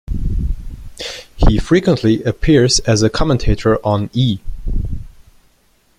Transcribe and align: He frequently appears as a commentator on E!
He 1.35 1.59
frequently 1.59 2.23
appears 2.23 2.79
as 2.87 3.03
a 3.03 3.09
commentator 3.11 3.77
on 3.85 4.09
E! 4.13 4.39